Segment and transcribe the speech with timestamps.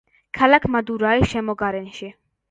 [0.35, 2.09] ქალაქ მადურაის შემოგარენში.